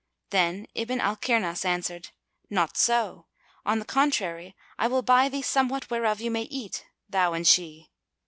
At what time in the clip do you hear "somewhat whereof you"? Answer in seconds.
5.43-6.31